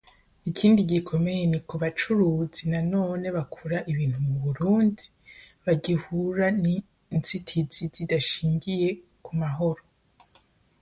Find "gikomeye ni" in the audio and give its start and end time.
0.91-1.59